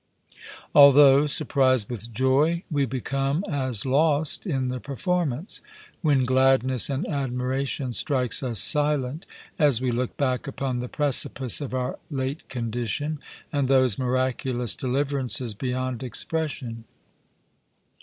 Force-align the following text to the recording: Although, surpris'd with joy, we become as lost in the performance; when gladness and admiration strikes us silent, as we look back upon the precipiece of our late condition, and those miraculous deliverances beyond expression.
Although, 0.73 1.27
surpris'd 1.27 1.87
with 1.87 2.11
joy, 2.11 2.63
we 2.71 2.87
become 2.87 3.45
as 3.47 3.85
lost 3.85 4.47
in 4.47 4.69
the 4.69 4.79
performance; 4.79 5.61
when 6.01 6.25
gladness 6.25 6.89
and 6.89 7.07
admiration 7.07 7.93
strikes 7.93 8.41
us 8.41 8.59
silent, 8.59 9.27
as 9.59 9.79
we 9.79 9.91
look 9.91 10.17
back 10.17 10.47
upon 10.47 10.79
the 10.79 10.89
precipiece 10.89 11.61
of 11.61 11.75
our 11.75 11.99
late 12.09 12.49
condition, 12.49 13.19
and 13.53 13.67
those 13.67 13.99
miraculous 13.99 14.75
deliverances 14.75 15.53
beyond 15.53 16.01
expression. 16.01 16.85